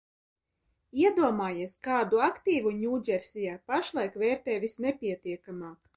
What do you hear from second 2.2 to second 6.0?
aktīvu Ņūdžersijā pašlaik vērtē visnepietiekamāk?